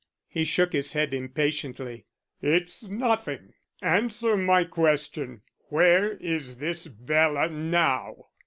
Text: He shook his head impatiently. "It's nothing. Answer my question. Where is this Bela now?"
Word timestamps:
He 0.27 0.45
shook 0.45 0.73
his 0.73 0.93
head 0.93 1.13
impatiently. 1.13 2.07
"It's 2.41 2.81
nothing. 2.81 3.53
Answer 3.83 4.35
my 4.35 4.63
question. 4.63 5.43
Where 5.69 6.13
is 6.13 6.57
this 6.57 6.87
Bela 6.87 7.47
now?" 7.49 8.29